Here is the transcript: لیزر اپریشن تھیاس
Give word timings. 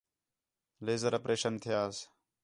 لیزر 0.85 1.13
اپریشن 1.19 1.53
تھیاس 1.63 1.95